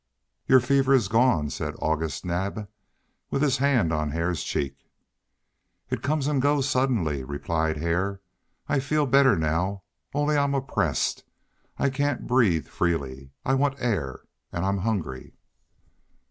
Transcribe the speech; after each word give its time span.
"Your 0.47 0.59
fever 0.59 0.95
is 0.95 1.07
gone," 1.07 1.51
said 1.51 1.75
August 1.77 2.25
Naab, 2.25 2.67
with 3.29 3.43
his 3.43 3.57
hand 3.57 3.93
on 3.93 4.09
Hare's 4.09 4.43
cheek. 4.43 4.89
"It 5.91 6.01
comes 6.01 6.25
and 6.25 6.41
goes 6.41 6.67
suddenly," 6.67 7.23
replied 7.23 7.77
Hare. 7.77 8.19
"I 8.67 8.79
feel 8.79 9.05
better 9.05 9.35
now, 9.35 9.83
only 10.15 10.35
I'm 10.37 10.55
oppressed. 10.55 11.23
I 11.77 11.91
can't 11.91 12.25
breathe 12.25 12.65
freely. 12.67 13.29
I 13.45 13.53
want 13.53 13.77
air, 13.79 14.21
and 14.51 14.65
I'm 14.65 14.79
hungry." 14.79 15.35